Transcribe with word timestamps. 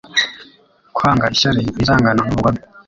Kwanga 0.95 1.25
ishyari 1.33 1.61
inzangano 1.79 2.21
n'ubugome 2.23 2.59